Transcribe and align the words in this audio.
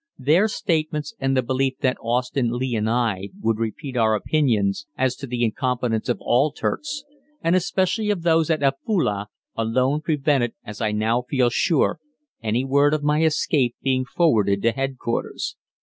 Their 0.17 0.47
statements 0.47 1.13
and 1.19 1.37
the 1.37 1.43
belief 1.43 1.75
that 1.81 1.95
Austin, 2.01 2.53
Lee, 2.57 2.75
and 2.75 2.89
I 2.89 3.29
would 3.39 3.59
repeat 3.59 3.95
our 3.95 4.15
opinions 4.15 4.87
as 4.97 5.15
to 5.17 5.27
the 5.27 5.43
incompetence 5.43 6.09
of 6.09 6.17
all 6.21 6.51
Turks, 6.51 7.03
and 7.43 7.55
especially 7.55 8.09
of 8.09 8.23
those 8.23 8.49
at 8.49 8.63
Afule, 8.63 9.27
alone 9.55 10.01
prevented, 10.01 10.55
as 10.65 10.81
I 10.81 10.91
now 10.91 11.21
feel 11.21 11.51
sure, 11.51 11.99
any 12.41 12.65
word 12.65 12.95
of 12.95 13.03
my 13.03 13.21
escape 13.21 13.75
being 13.83 14.03
forwarded 14.03 14.63
to 14.63 14.71
Headquarters. 14.71 15.55